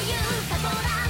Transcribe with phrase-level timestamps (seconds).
[0.00, 0.14] いう
[0.48, 0.64] サボ
[1.04, 1.09] ラ